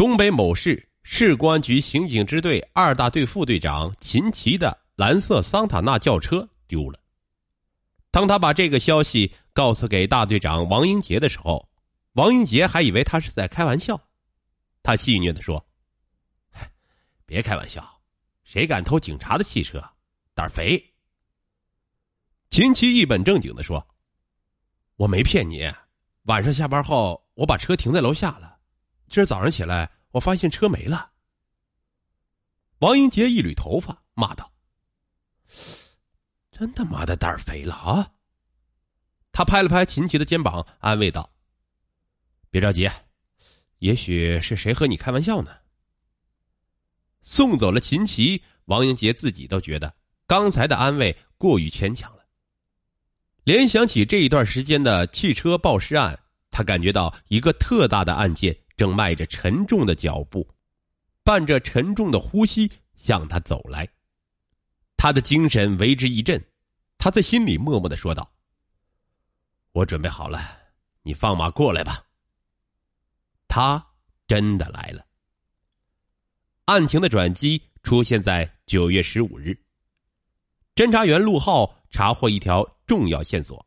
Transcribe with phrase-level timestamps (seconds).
[0.00, 6.98] 东北某市市公安局刑警支队二大队副队长秦奇的蓝色桑塔纳轿车丢了。
[8.10, 11.68] 当他把这个消息告诉给大队长王英杰的时候，
[12.14, 14.02] 王英杰还以为他是在开玩笑。
[14.82, 15.62] 他戏谑的说
[17.26, 17.86] ：“别开玩笑，
[18.42, 19.84] 谁敢偷警察的汽车，
[20.34, 20.82] 胆肥。”
[22.48, 23.86] 秦奇一本正经的说
[24.96, 25.70] ：“我没骗你，
[26.22, 28.48] 晚上下班后我把车停在楼下了。”
[29.10, 31.10] 今儿早上起来，我发现车没了。
[32.78, 34.52] 王英杰一捋头发，骂道
[36.52, 38.12] ：“真他妈的胆儿肥了啊！”
[39.32, 41.28] 他拍了拍秦琪的肩膀，安慰道
[42.50, 42.88] ：“别着急，
[43.80, 45.50] 也许是谁和你开玩笑呢。”
[47.22, 49.92] 送走了秦琪，王英杰自己都觉得
[50.28, 52.24] 刚才的安慰过于牵强了。
[53.42, 56.16] 联想起这一段时间的汽车爆尸案，
[56.52, 58.56] 他感觉到一个特大的案件。
[58.80, 60.48] 正迈着沉重的脚步，
[61.22, 63.86] 伴着沉重的呼吸向他走来，
[64.96, 66.42] 他的精神为之一振，
[66.96, 68.32] 他在心里默默的说道
[69.72, 70.40] ：“我准备好了，
[71.02, 72.02] 你放马过来吧。”
[73.48, 73.86] 他
[74.26, 75.04] 真的来了。
[76.64, 79.54] 案情的转机出现在九月十五日，
[80.74, 83.62] 侦查员陆浩查获一条重要线索：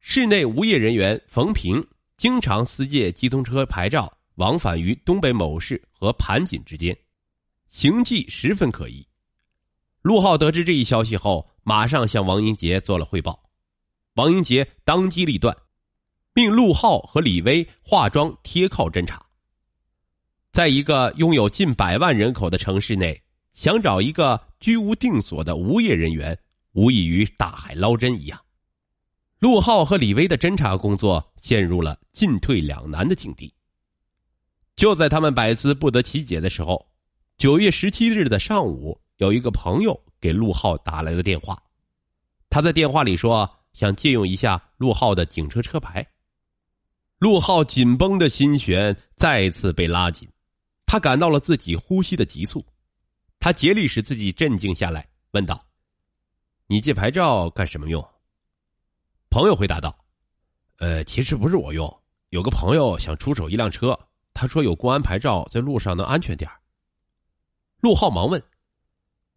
[0.00, 1.86] 市内无业人员冯平
[2.16, 4.10] 经常私借机动车牌照。
[4.36, 6.96] 往返于东北某市和盘锦之间，
[7.68, 9.06] 行迹十分可疑。
[10.02, 13.42] 陆浩得知这一消息后，马上向王英杰做了汇报。
[14.14, 15.56] 王英杰当机立断，
[16.34, 19.24] 命陆浩和李威化妆贴靠侦查。
[20.50, 26.38] 在一个拥有近百万人口的城市内，想找一个居无定所的无业人员，
[26.72, 28.38] 无异于大海捞针一样。
[29.38, 33.52] 陆浩和李威的侦查工作陷入了进退两难的境地。
[34.74, 36.88] 就在他们百思不得其解的时候，
[37.36, 41.60] 九月十七日的上午，有一个朋友给陆浩打来了电话。
[42.48, 46.06] 他在电话里说想借用一下陆浩的警车车牌。
[47.18, 50.28] 陆浩紧绷的心弦再次被拉紧，
[50.86, 52.64] 他感到了自己呼吸的急促。
[53.38, 55.64] 他竭力使自己镇静下来，问道
[56.66, 58.04] ：“你借牌照干什么用？”
[59.30, 59.96] 朋友回答道
[60.78, 63.98] ：“呃，其实不是我用，有个朋友想出手一辆车。”
[64.42, 66.50] 他说：“有公安牌照，在路上能安全点
[67.78, 68.42] 陆浩忙问：“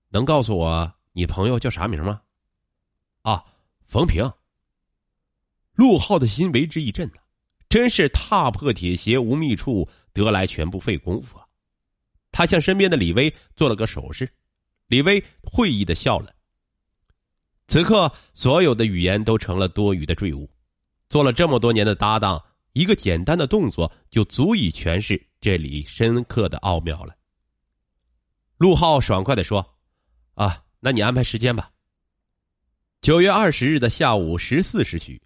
[0.10, 2.20] 能告诉我你朋友叫啥名吗
[3.22, 3.46] ？”“啊，
[3.86, 4.28] 冯平。”
[5.78, 7.20] 陆浩的心为之一震呐，
[7.70, 11.46] 真是踏破铁鞋无觅处，得来全不费工夫啊！
[12.32, 14.28] 他向身边的李威做了个手势，
[14.88, 16.34] 李威会意的笑了。
[17.68, 20.50] 此刻，所有的语言都成了多余的赘物。
[21.10, 22.44] 做了这么多年的搭档。
[22.76, 27.16] 一个简单的动作就足以诠释这里深刻的奥妙了。
[28.58, 29.66] 陆浩爽快的说
[30.36, 31.72] ：“啊，那你安排时间吧。”
[33.00, 35.22] 九月二十日的下午十四时许，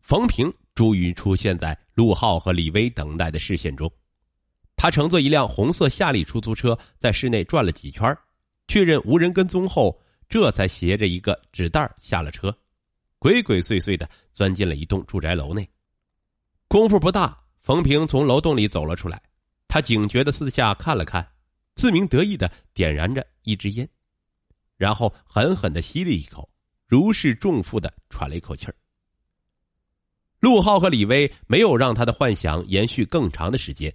[0.00, 3.88] 冯平终于出现在陆浩和李威等待的视线中。
[4.74, 8.12] 他乘坐一辆红色夏利出租车，在市内转了几圈，
[8.66, 9.96] 确认无人跟踪后，
[10.28, 12.52] 这才携着一个纸袋下了车，
[13.20, 15.68] 鬼鬼祟祟的钻进了一栋住宅楼内。
[16.70, 19.20] 功夫不大，冯平从楼洞里走了出来。
[19.66, 21.28] 他警觉的四下看了看，
[21.74, 23.88] 自鸣得意的点燃着一支烟，
[24.76, 26.48] 然后狠狠的吸了一口，
[26.86, 28.74] 如释重负的喘了一口气儿。
[30.38, 33.92] 陆浩和李威没有让他的幻想延续更长的时间，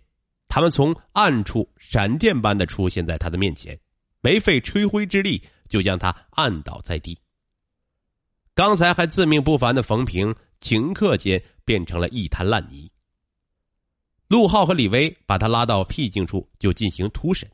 [0.50, 3.80] 他们从暗处闪电般的出现在他的面前，
[4.19, 7.18] 没费吹灰之力就将他按倒在地。
[8.53, 10.36] 刚才还自命不凡的冯平。
[10.61, 12.91] 顷刻间变成了一滩烂泥。
[14.27, 17.47] 陆浩和李威把他拉到僻静处，就进行突审。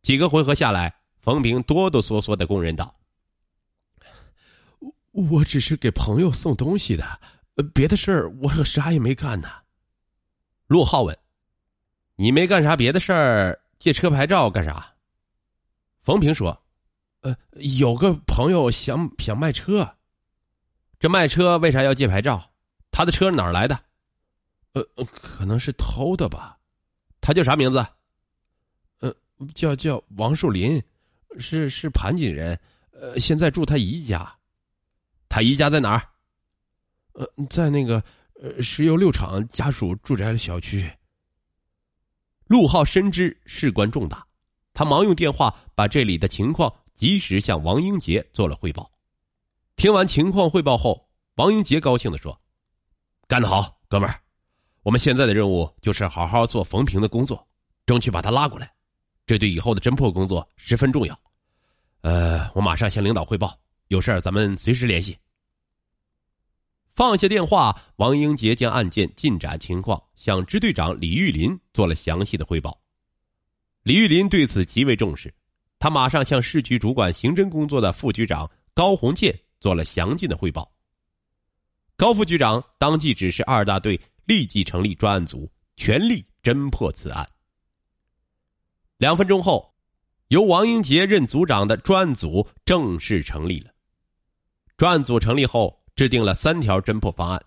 [0.00, 2.98] 几个回合下来，冯平哆哆嗦嗦的供认道
[5.12, 7.20] ：“我只是给朋友送东西的，
[7.74, 9.50] 别的事儿我可啥也没干呢。”
[10.66, 11.18] 陆浩问
[12.16, 14.94] ：“你没干啥别的事儿，借车牌照干啥？”
[16.00, 16.58] 冯平说
[17.20, 19.95] ：“呃，有个朋友想想卖车。”
[20.98, 22.50] 这卖车为啥要借牌照？
[22.90, 23.78] 他的车哪儿来的？
[24.72, 26.58] 呃，可能是偷的吧。
[27.20, 27.84] 他叫啥名字？
[29.00, 29.14] 呃，
[29.54, 30.82] 叫叫王树林，
[31.38, 32.58] 是是盘锦人。
[32.92, 34.34] 呃，现在住他姨家。
[35.28, 36.08] 他姨家在哪儿？
[37.12, 38.02] 呃，在那个
[38.40, 40.90] 呃石油六厂家属住宅的小区。
[42.46, 44.26] 陆浩深知事关重大，
[44.72, 48.90] 他忙用电话把这里的情况及时向王英杰做了汇报。
[49.76, 52.40] 听完情况汇报后，王英杰高兴的说
[53.28, 54.18] ：“干得好，哥们儿！
[54.82, 57.46] 我们现在的任务就是好好做冯平的工作，
[57.84, 58.72] 争取把他拉过来，
[59.26, 61.20] 这对以后的侦破工作十分重要。
[62.00, 63.54] 呃，我马上向领导汇报，
[63.88, 65.14] 有事儿咱们随时联系。
[66.88, 72.80] 放下电话，王英杰将案件进展情况向支队长李玉林做了详细的汇报。
[73.82, 75.32] 李玉林对此极为重视，
[75.78, 80.70] 他马上向市局主管刑侦工作的副局长高红建做了详尽的汇报。
[81.96, 87.26] 高副局长当即指示二大队立即成立专案组，全力侦破此案。
[88.96, 89.74] 两分钟后，
[90.28, 93.72] 由王英杰任组长的专案组正式成立了。
[94.76, 95.76] 专案组成立后。
[95.96, 97.42] 制定了三条侦破方案：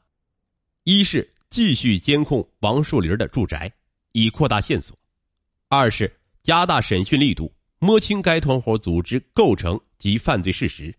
[0.83, 3.71] 一是继续监控王树林的住宅，
[4.11, 4.91] 以扩大线索；
[5.67, 6.11] 二是
[6.41, 10.91] 加大审讯力度，摸清该团伙组织构成及犯罪事实；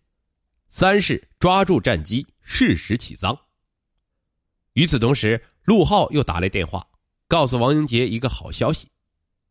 [0.71, 3.37] 三是抓住战机，适时起赃。
[4.75, 6.87] 与此同时，陆浩又打来电话，
[7.27, 8.89] 告诉王英杰一个好消息：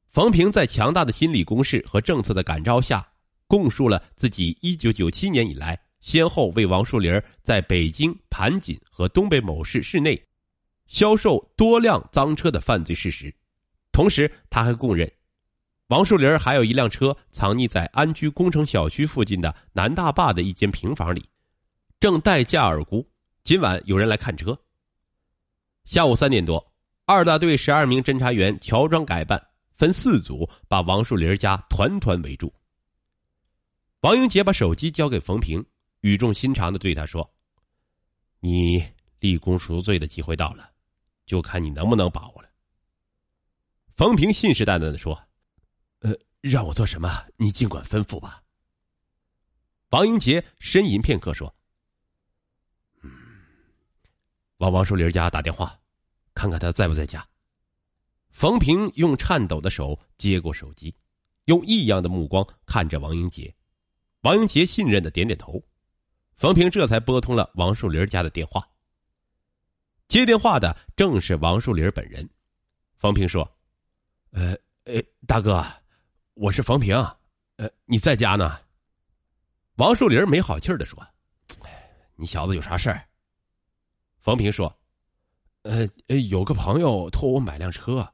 [0.08, 3.06] 冯平在强大的心理攻势和政策的感召下，
[3.48, 5.80] 供述了自己一九九七年以来。
[6.00, 10.18] 先后为王树林在北京盘锦和东北某市市内
[10.88, 13.32] 销售多辆赃车的犯罪事实，
[13.92, 15.12] 同时他还供认，
[15.90, 21.28] 王树林还有一辆车藏匿在安居工程小区附近的南大坝的一间平房里，
[22.00, 23.04] 正待价而沽。
[23.44, 24.56] 今晚有人来看车。
[25.86, 26.64] 下午三点多，
[27.06, 29.44] 二大队十二名侦查员乔装改扮，
[29.74, 32.54] 分四组把王树林家团团围住。
[34.02, 35.66] 王英杰把手机交给冯平。
[36.02, 37.30] 语重心长的对他说
[38.40, 38.82] ：“你
[39.20, 40.70] 立功赎罪的机会到了，
[41.26, 42.48] 就看你能不能把握了。”
[43.92, 45.22] 冯平信誓旦旦的说
[46.00, 48.44] ：“呃，让我做什么，你尽管吩咐吧。”
[49.92, 51.54] 王英杰呻吟片刻说
[53.02, 53.12] ：“嗯，
[54.58, 55.80] 往王树林家打电话，
[56.34, 57.28] 看看他在不在家。”
[58.32, 60.96] 冯平用颤抖的手接过手机，
[61.46, 63.54] 用异样的目光看着王英杰。
[64.22, 65.62] 王英杰信任的点点头。
[66.36, 68.66] 冯平这才拨通了王树林家的电话。
[70.08, 72.30] 接电话的正是王树林本人。
[72.96, 73.50] 冯平说
[74.32, 74.56] ：“呃，
[74.86, 75.66] 呃，大哥，
[76.40, 76.96] 我是冯平，
[77.58, 78.58] 呃，你在家呢？”
[79.76, 81.06] 王树林没好气的说
[82.16, 83.06] ：“你小子有啥事儿？”
[84.20, 84.74] 冯平说
[85.64, 85.86] ：“呃，
[86.30, 88.10] 有个朋友托我买辆车，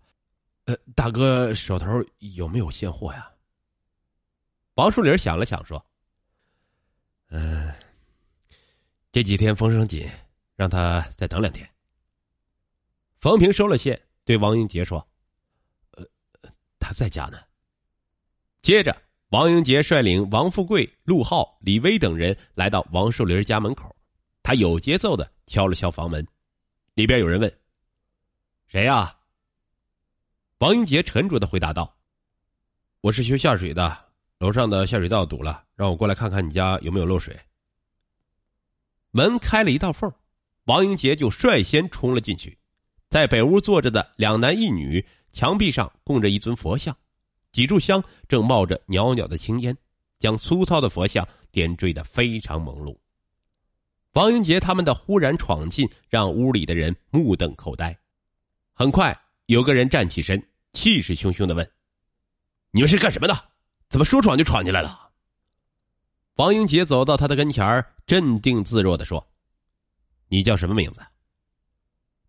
[0.64, 3.32] 呃，大哥手头有没有现货呀？”
[4.74, 5.86] 王树林想了想说
[7.30, 7.72] ：“嗯。”
[9.14, 10.10] 这几天风声紧，
[10.56, 11.70] 让他再等两天。
[13.20, 15.08] 冯平收了线，对王英杰说
[15.94, 16.04] ：“呃，
[16.80, 17.40] 他在家呢。”
[18.66, 23.96] 接着，王英杰率领王富贵、陆浩、李威等人来到王树林家门口，
[24.42, 26.26] 他有节奏的敲了敲房门，
[26.96, 27.60] 里边有人问
[28.66, 29.16] ：“谁呀？”
[30.58, 31.96] 王英杰沉着的回答道
[33.02, 33.96] ：“我是修下水的，
[34.40, 37.40] 楼上的下水道堵了，让我过来看看你家有没有漏水。”
[39.14, 40.12] 门开了一道缝，
[40.64, 42.58] 王英杰就率先冲了进去。
[43.10, 46.98] 在北屋坐着的两男一女，墙壁上供着一尊佛像，
[47.56, 49.74] 几炷香正冒着袅袅的青烟，
[50.20, 52.94] 将粗糙的佛像点缀的非常朦胧。
[54.12, 57.98] 王英杰他们的忽然闯进，让屋里的人目瞪口呆。
[58.74, 61.66] 很快，有个人站起身，气势汹汹的问
[62.72, 63.34] ：“你们是干什么的？
[63.88, 65.12] 怎么说闯就闯进来了？”
[66.36, 69.26] 王英杰走到他的跟前镇定自若的说
[70.28, 71.00] ：“你叫什么名字？”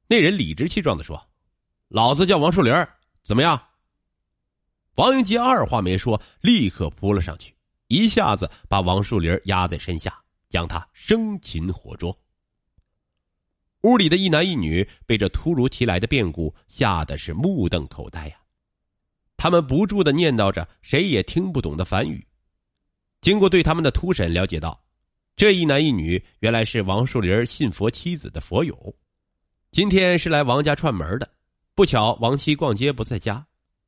[0.06, 1.20] 那人理直气壮的说
[1.90, 2.72] ：“老子叫王树林
[3.24, 3.60] 怎么样？”
[4.96, 7.54] 王英杰二话没说，立刻扑了上去，
[7.88, 12.18] 一下子把王树林压在身下，将他生擒活捉。
[13.82, 18.36] 屋里的一男一女被这突如其来的变故吓得是目瞪口呆呀，
[19.36, 22.26] 他们不住的念叨着谁也听不懂的梵语。
[23.20, 24.82] 经过对他们的突审，了解到，
[25.36, 28.96] 这一男一女原来是王树林信佛妻子的佛友，
[29.70, 31.30] 今天是来王家串门的。
[31.74, 33.46] 不巧王妻逛街不在家，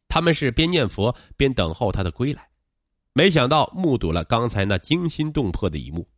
[0.08, 2.48] 他们是边念佛边等候他的归来，
[3.12, 6.08] 没想到目睹了刚才那惊心动魄的一幕。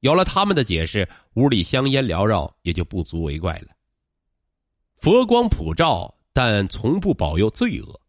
[0.00, 3.68] 有了他们的解释，屋里香烟缭绕，也就不足为怪了。
[4.96, 8.00] 佛光普照，但从不保佑罪恶，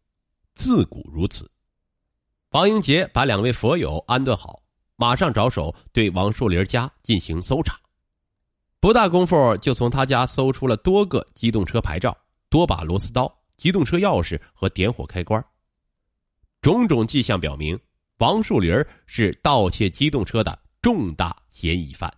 [0.54, 1.50] 自古如此。
[2.50, 4.62] 王英杰把两位佛友安顿好，
[4.96, 7.78] 马上着手对王树林家进行搜查。
[8.78, 12.16] 不大功夫，就从他家搜出了多个机动车牌照、
[12.48, 15.44] 多把螺丝刀、机动车钥匙和点火开关。
[16.62, 17.78] 种种迹象表明，
[18.16, 18.72] 王树林
[19.04, 22.10] 是盗窃机动车的重大嫌疑犯。